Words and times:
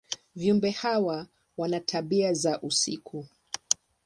Viumbe 0.35 0.69
hawa 0.69 1.27
wana 1.57 1.79
tabia 1.79 2.33
za 2.33 2.61
usiku. 2.61 3.25